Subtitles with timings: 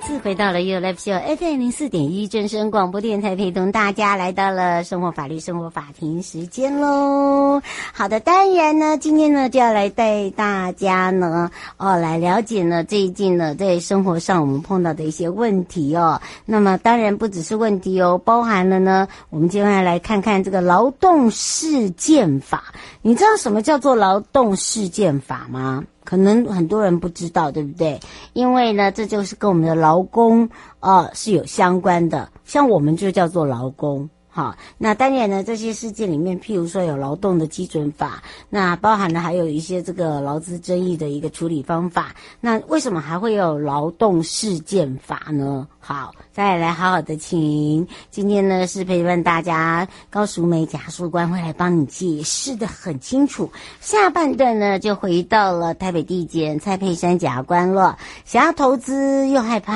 [0.00, 7.60] 次回到了 You Live Show FM 零四点一正声广播电台，陪同大家来到了生活法律生活法庭时间喽。
[7.92, 16.20] 好的，当然呢，今天呢就要来带大家呢哦来了解呢最近呢在生活上我们碰到的一些问题哦。
[16.44, 22.72] 那么当然不只是问题哦，包含了呢我们接下来来看看这个劳动事件法。
[23.02, 25.84] 你知道什么叫做劳动事件法吗？
[26.08, 28.00] 可能很多人不知道，对不对？
[28.32, 30.48] 因为呢，这就是跟我们的劳工
[30.80, 34.08] 呃是有相关的，像我们就叫做劳工。
[34.30, 42.14] 好，那当然呢，这些事件里面，譬如说有劳动的基准法，那包含了还有一些这个劳资争议的一个处理方法。
[42.40, 45.68] 那为什么还会有劳动事件法呢？
[45.78, 53.50] 好，再来好好的请，今天呢是陪伴大家高淑梅贾淑官会来帮你解释的很清楚。
[53.80, 59.74] 下半段呢就回到了台北地检蔡佩珊检察官了，想要投资又害怕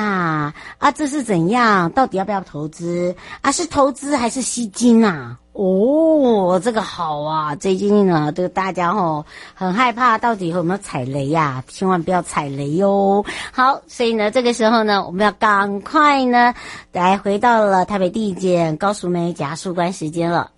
[0.77, 1.91] 啊，这是怎样？
[1.91, 3.51] 到底要不要投资啊？
[3.51, 5.37] 是投资还是吸金啊？
[5.53, 7.55] 哦，这个好啊！
[7.55, 9.23] 最近呢，这个大家哦
[9.53, 11.63] 很害怕，到底有没有踩雷呀？
[11.67, 13.23] 千万不要踩雷哟！
[13.51, 16.55] 好，所以呢，这个时候呢，我们要赶快呢，
[16.91, 20.49] 来回到了台北地检高淑梅检察官时间了。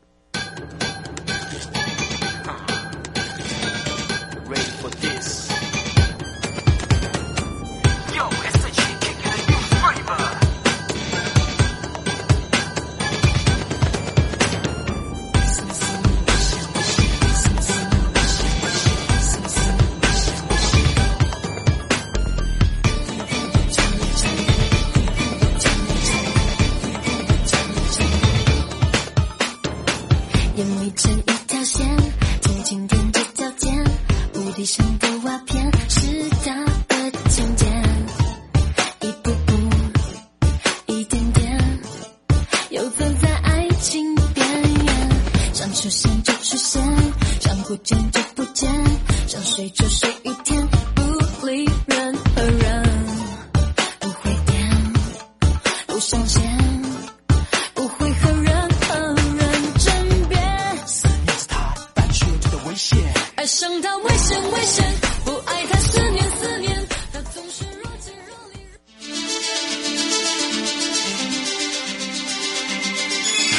[30.55, 31.85] 眼眯成一条线
[32.41, 33.83] 轻轻踮着脚尖
[34.35, 37.83] 屋顶上的瓦片是他的琴键
[39.01, 39.53] 一步步
[40.85, 41.59] 一点点
[42.69, 45.09] 游走在爱情边缘
[45.53, 46.81] 想出现就出现
[47.41, 48.71] 想不见就不见
[49.27, 50.54] 想睡就睡一天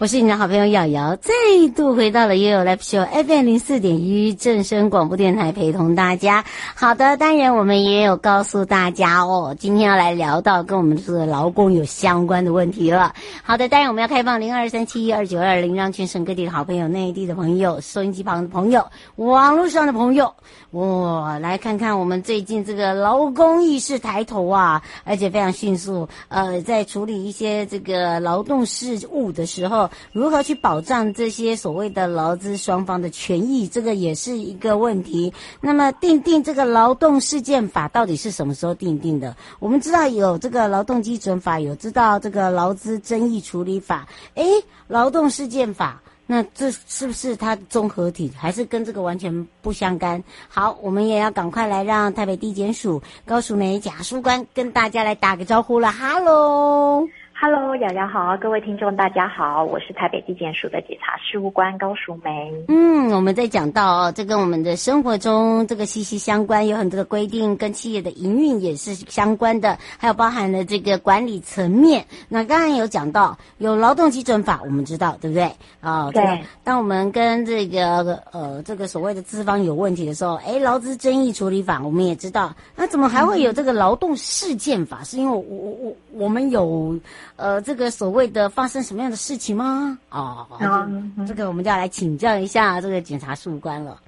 [0.00, 1.30] 我是你的好朋友瑶瑶，再
[1.76, 6.42] 度回到了 You Live Show FM 零四点一正声广播电台，陪同大家。
[6.74, 13.12] 好的，当然我们也有告诉大家哦，今天要来聊到跟我们这个劳工有相关的问题了。
[13.42, 18.86] 好的，当然我们要开放零二三七一二九二零，让全省各地的好朋友、内地的朋友、收音机旁的朋友、
[19.16, 20.32] 网络上的朋友，
[20.70, 26.08] 哇，来看看我们最近这个劳工意识抬头啊，而且非常迅速。
[26.28, 29.89] 呃，在处理一些这个劳动事务的时候。
[30.12, 33.68] 如何去保障这些所谓的劳资双方的权益？
[33.68, 35.32] 这个也是一个问题。
[35.60, 39.36] 那么，订定这个劳动事件法到底是什么时候订定的？
[39.58, 44.08] 我们知道有这个劳动基准法，有知道这个劳资争议处理法。
[44.34, 44.44] 诶，
[44.88, 50.22] 劳动事件法，那这是不是它综合体，还是跟这个完全不相干？
[50.48, 55.90] 好，我们也要赶快来让台北地检署高淑梅检书官跟大家来打个招呼了。
[55.90, 57.06] 哈喽。
[57.42, 62.52] Hello，瑶瑶好，各位听众大家好，我是台北地检署的检察事务官高淑梅。
[62.68, 72.04] 嗯，我们在讲到哦，这跟我们的生活中这个息息相关，有很多的规定跟企业的营运也是相关的，还有包含了这个管理层面。
[72.28, 75.44] 那刚刚有讲到有劳动基准法，我们知道对不对？
[75.80, 76.22] 啊、哦，对。
[76.62, 84.98] 当我们跟这个呃这个所谓的资方有问题的时候，哎，劳资争议处理法我们也知道，那怎么还会有这个劳动事件法？
[85.00, 86.94] 嗯、是因为我我我我们有。
[87.36, 89.98] 呃，这个所谓的发生什么样的事情吗？
[90.10, 93.98] 哦，嗯、这个我们就要来请教一下这个检察事务官了。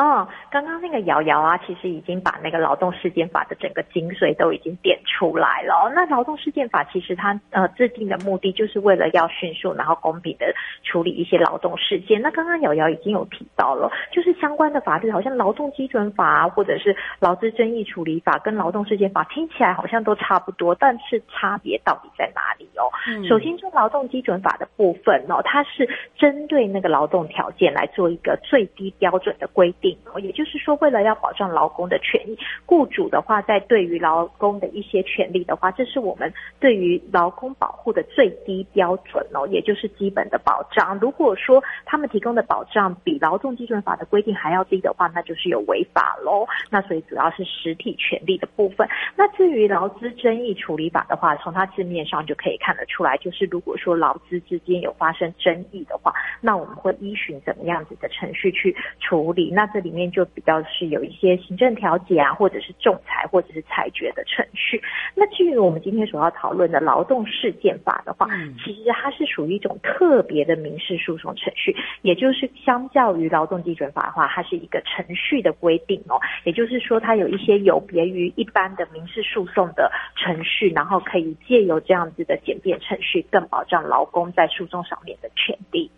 [0.00, 5.92] 哦，刚刚那个瑶瑶啊，其实已经把那个劳动事件法的整个精髓都已经点出来了。
[5.94, 12.22] 那劳动事件法其实它呃制定的目的就是为了要迅速然后公平的处理一些劳动事件。
[12.22, 22.88] 那刚刚瑶瑶已经有提到了，就是相关的法律，好像劳动基准法啊，或者是劳资争议处理法跟劳动事件法听起来好像都差不多，但是差别到底在哪里哦？
[23.06, 25.86] 嗯、首先，就劳动基准法的部分哦，它是
[26.16, 29.89] 针对那个劳动条件来做一个最低标准的规定。
[30.20, 40.98] 也就是说，为了要保障劳工的权益，雇主的话在对于劳工的一些权利的话，这是我们对于劳工保护的最低标准哦，也就是基本的保障。
[40.98, 46.46] 如果说他们提供的保障比劳动基准法的规定还要低的话，那就是有违法喽。
[46.70, 48.88] 那所以主要是实体权利的部分。
[49.16, 59.50] 那至于劳资争议处理法的话，从它字面上就可以看得出来，就是如果说劳资之间有发生争议的话，那我们会依循怎么样子的程序去处理？
[59.50, 64.80] 那这里面就比较是有一些行政调解啊，或者是仲裁，或者是裁决的程序。
[65.14, 68.28] 那至于我们今天所要讨论的劳动事件法的话，
[68.64, 76.20] 其实它是属于一种特别的民事诉讼程序，也就是相较于劳动基准法的话，它是一个程序的规定哦。
[76.44, 85.90] 也就是说，它有一些有别于一般的民事诉讼的程序，然后可以借由这样子的简便程序，更保障劳工在诉讼上面的权利。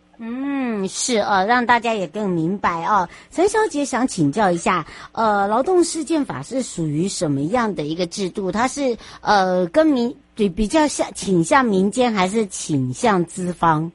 [0.88, 3.08] 是啊，让大家也更明白啊。
[3.30, 8.50] 陈小姐想请教一下，呃，劳动事件法是属于什么样的一个制度？
[8.52, 13.90] 它是呃，跟民对比较像倾向民间，还是倾向资方？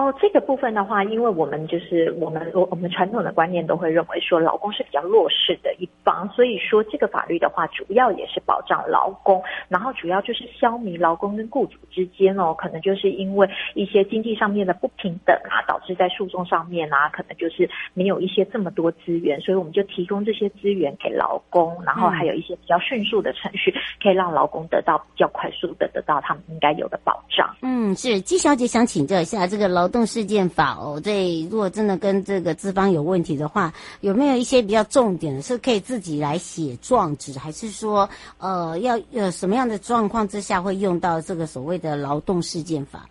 [0.00, 23.70] 哦，这个部分的话，因为我们就是我们我我们传统的观念都会认为说，老公是比较弱势的一方，所以说这个法律的话，主要也是保障劳工，然后主要就是消弭劳工跟雇主之间哦，可能就是因为一些经济上面的不平等啊，导致在诉讼上面啊，可能就是没有一些这么多资源，所以我们就提供这些资源给劳工，然后还有一些比较迅速的程序，
[24.02, 27.54] 可以让劳工得到比较快速的得到他们应该有的保障。
[27.60, 29.89] 嗯，是季小姐想请教一下这个劳。
[29.90, 38.08] 动事件法哦，这如果真的跟这个资方有问题的话，有没有一些比较重点的是可以自己来写状纸，还是说
[38.38, 43.06] 呃要有什么样的状况之下会用到这个所谓的劳动事件法？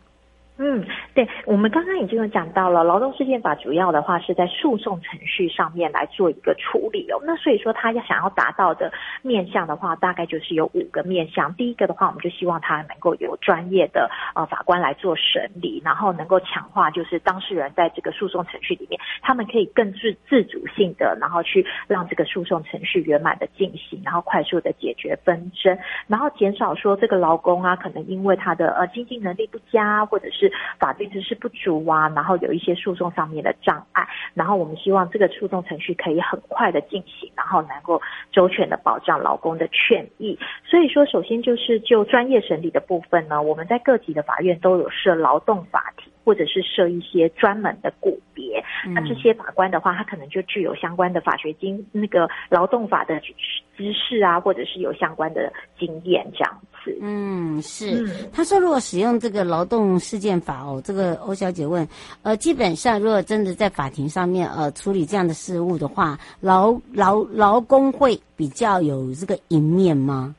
[0.61, 7.17] 嗯，对，我们刚刚已经有讲到了，劳动事件法主要的话是在诉讼程序上面来做一个处理哦。
[7.25, 8.91] 那所以说，他要想要达到的
[9.21, 11.53] 面向的话，大概就是有五个面向。
[11.53, 25.77] 第一个的话，我们就希望他能够有专业的呃法官来做审理，然后能够强化就是当事人在这个诉讼程序里面，他们可以更自自主性的，然后去让这个诉讼程序圆满的进行，然后快速的解决纷争，
[26.07, 30.48] 然后减少说这个劳工啊，可能因为他的呃经济能力不佳，或者是
[30.79, 38.01] 法律知识不足啊，然后有一些诉讼上面的障碍，然后我们希望这个诉讼程序可以很快的进行，然后能够
[38.31, 40.37] 周全的保障劳工的权益。
[40.65, 48.63] 所以说，首先就是就专业审理的部分呢，我们在各级的法院都有设劳动法庭，或者是设一些专门的股别。
[48.93, 56.61] 那这些法官的话，他可能就具有相关的法学经那个劳动法的知识啊，或者是有相关的经验这样。
[57.01, 58.09] 嗯，是。
[58.31, 61.87] 他说，如果使用这个劳动事件法哦，这个欧小姐问，
[62.21, 70.35] 呃，基本上如果真的在法庭上面呃处理这样的事务的话，劳劳劳工会比较有这个赢面吗？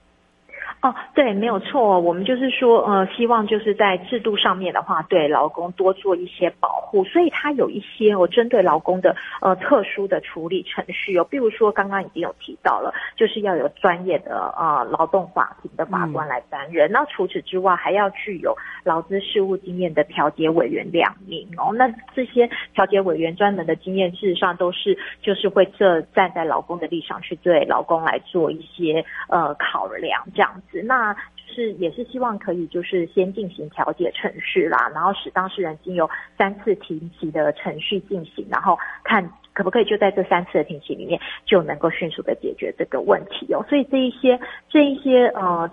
[0.82, 2.00] 哦，对，没有错。
[2.00, 7.05] 我们就是说，呃，希望就是在制度上面的话，对劳工多做一些保护。
[7.05, 16.88] 所以它有一些我，针对劳工的呃特殊的处理程序哦，比如说刚刚已经有提到了，就是要有专业的呃劳动法庭的法官来担任。
[16.88, 21.75] 嗯、那除此之外，还要具有劳资事务经验的调解委员两名哦。
[21.75, 30.50] 那这些调解委员专门的经验，事实上都是就是会这站在劳工的立场去对劳工来做一些呃考量，这样
[30.85, 36.09] 那就是也是希望可以就是先进行调解程序啦，然后使当事人经由
[36.39, 43.65] 三次庭期的程序进行，然后看可不可以就在这三次的庭期里面就能够迅速的解决这个问题哦。
[43.69, 45.71] 所以这一些这一些呃。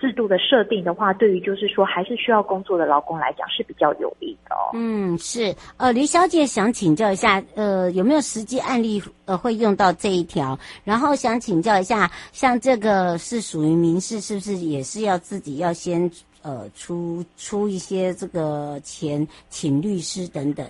[0.00, 4.72] 制度的设定的话，对于就是说还是需要工作的劳工来讲是比较有利的哦。
[4.72, 5.54] 嗯，是。
[5.76, 10.58] 呃，李小姐想请教一下，呃，有没有实际案例呃会用到这一条？
[10.84, 20.66] 然后想请教一下，像这个是属于民事，是不是也是要自己要先呃出出一些这个钱请律师等等？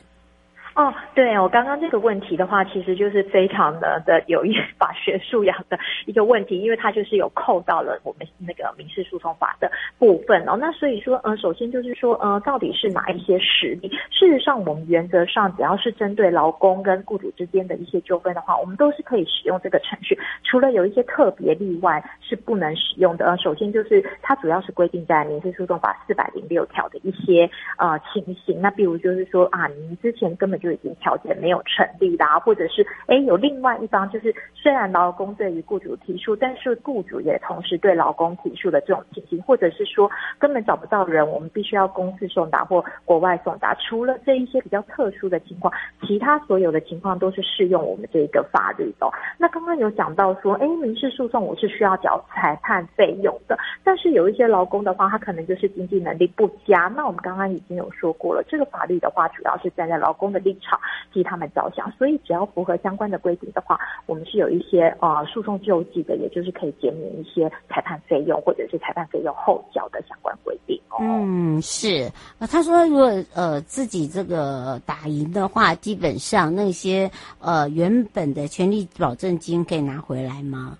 [0.76, 10.56] 哦，对，我刚刚这个问题的话，其实就是非常的的有一法学素养的一个问题，因为它就是有扣到了我们那个民事诉讼法的部分哦。
[10.56, 13.90] 那所以说，呃，首先就是说，呃，到底是哪一些实例？
[14.10, 20.16] 事实上，我们原则上只要是针对劳工跟雇主之间的一些纠纷的话，我们都是可以使用这个程序。
[20.44, 23.26] 除了有一些特别例外是不能使用的。
[23.26, 28.60] 呃，首先就是它主要是规定在民事诉讼法四百零六条的一些呃情形。
[28.60, 43.74] 那比如就是说啊，您之前根本就已经条件没有成立啦，或者是哎有另外一方，就是虽然劳工对于雇主提出，但是雇主也同时对劳工提出的这种情形，或者是说根本找不到人，我们必须要公司送达或国外送达。
[43.74, 45.72] 除了这一些比较特殊的情况，
[46.06, 49.10] 其他所有的情况都是适用我们这个法律的。
[49.38, 56.92] 那刚刚有讲到说，哎，民事诉讼我是需要缴裁判费用的，但是有一些劳工的话，他可能就是经济能力不佳。
[56.94, 60.78] 那我们刚刚已经有说过了，这个法律的话，主要是站在劳工的立场。
[61.12, 63.76] 替他们着想，所以只要符合相关的规定的话，
[64.06, 70.98] 我们是有一些呃诉讼救济的，也就是可以减免一些裁判费用或者是裁判费用后缴的相关规定哦。
[71.00, 72.08] 嗯，是。
[72.48, 80.78] 他说如果呃自己这个打赢的话，基本上那些呃原本的权利保证金可以拿回来吗？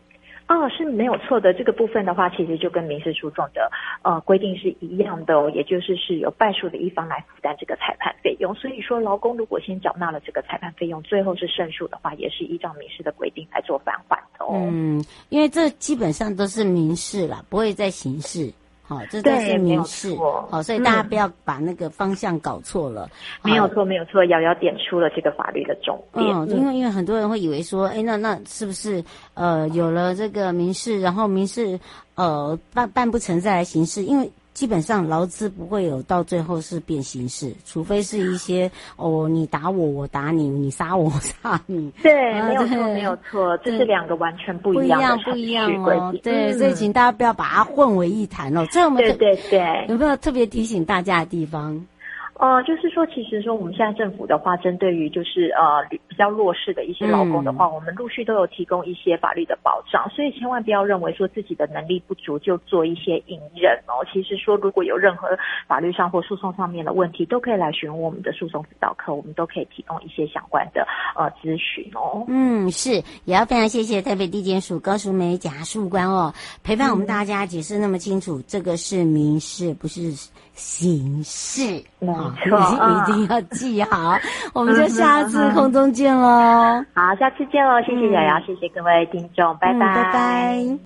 [0.50, 1.54] 哦，是没有错的。
[1.54, 3.70] 这个部分的话，其实就跟民事诉讼的
[4.02, 8.52] 呃规定是一样的哦，也就是是由败诉的一方来负担这个裁判费用。
[8.56, 14.50] 所以说，劳工如果先缴纳了这个裁判费用，最后是胜诉的话，也是依照民事的规定来做返还的哦。
[14.56, 18.52] 嗯，因为这基本上都是民事了，不会再刑事。
[18.90, 20.12] 好，这都是民事，
[20.50, 23.08] 好，所以大家不要把那个方向搞错了。
[23.40, 26.26] 没有错，没有错，瑶瑶点出了这个法律的重点。
[26.26, 29.00] 嗯，因为因为很多人会以为说，哎，那那是不是
[29.34, 31.78] 呃有了这个民事，然后民事
[32.16, 34.02] 呃办办不成再来刑事？
[34.02, 41.90] 因为基本上劳资不会有到最后是变形式，除非是一些哦，你打我，我打你，你杀我，我杀你。
[42.02, 45.32] 对，没有错，没有错，这是两个完全不一样的规定。
[45.32, 46.14] 不一样，不一样哦。
[46.22, 48.66] 对，所以请大家不要把它混为一谈哦。
[48.70, 51.86] 这我们对对对，有没有特别提醒大家的地方？
[52.34, 64.04] 呃，就是说，其实说我们现在政府的话，针对于就是呃比较弱势的一些劳工的话，嗯、我们陆续都有提供一些法律的保障，所以千万不要认为说自己的能力不足就做一些隐忍哦。
[64.12, 65.28] 其实说如果有任何
[65.66, 70.86] 法律上或诉讼上面的问题，都可以来询问我们的诉讼指导课，我们都可以提供一些相关的
[71.16, 72.24] 呃咨询哦。
[72.28, 80.12] 嗯，是，也要非常谢谢台北地检署高淑梅检察官哦，陪伴我们大家解释那么清楚，嗯、这个是民事，不是
[80.54, 81.82] 刑事。
[81.98, 82.12] 没
[82.44, 82.58] 错
[83.08, 84.18] 一定要记好，
[84.52, 86.84] 我们就下次空中见喽。
[86.94, 90.78] 好，下次见喽，谢谢瑶瑶，谢谢各位听众，拜拜，拜拜。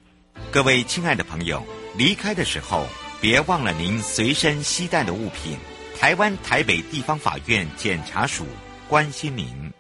[0.50, 1.62] 各位亲爱的朋友，
[1.96, 2.86] 离开的时候
[3.20, 5.56] 别忘了您随身携带的物品。
[5.98, 8.44] 台湾台北地方法院检察署
[8.88, 9.63] 关心您。